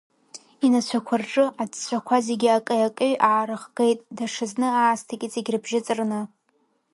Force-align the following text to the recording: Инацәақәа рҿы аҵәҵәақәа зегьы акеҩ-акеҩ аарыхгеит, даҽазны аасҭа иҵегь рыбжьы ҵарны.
Инацәақәа 0.65 1.15
рҿы 1.21 1.45
аҵәҵәақәа 1.61 2.17
зегьы 2.25 2.49
акеҩ-акеҩ 2.51 3.13
аарыхгеит, 3.27 3.99
даҽазны 4.15 4.67
аасҭа 4.73 5.15
иҵегь 5.25 5.49
рыбжьы 5.53 5.79
ҵарны. 5.85 6.21